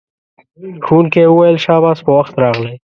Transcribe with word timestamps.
ښوونکی 0.85 1.23
وویل 1.27 1.57
شاباس 1.65 1.99
په 2.05 2.11
وخت 2.17 2.33
راغلئ. 2.43 2.75